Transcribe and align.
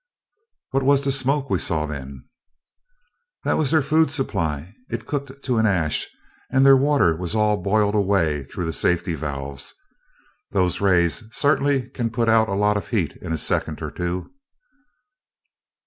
"What 0.71 0.81
was 0.81 1.03
the 1.03 1.11
smoke 1.11 1.51
we 1.51 1.59
saw, 1.59 1.85
then?" 1.85 2.23
"That 3.43 3.55
was 3.59 3.69
their 3.69 3.83
food 3.83 4.09
supply. 4.09 4.73
It's 4.89 5.03
cooked 5.03 5.43
to 5.45 5.57
an 5.59 5.67
ash, 5.67 6.07
and 6.49 6.65
their 6.65 6.75
water 6.75 7.15
was 7.15 7.35
all 7.35 7.61
boiled 7.61 7.93
away 7.93 8.43
through 8.45 8.65
the 8.65 8.73
safety 8.73 9.13
valves. 9.13 9.75
Those 10.49 10.81
rays 10.81 11.25
certainly 11.31 11.87
can 11.91 12.09
put 12.09 12.29
out 12.29 12.49
a 12.49 12.55
lot 12.55 12.77
of 12.77 12.87
heat 12.87 13.15
in 13.17 13.31
a 13.31 13.37
second 13.37 13.79
or 13.83 13.91
two!" 13.91 14.33